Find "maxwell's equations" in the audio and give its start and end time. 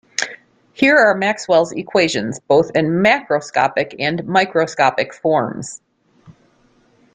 1.13-2.39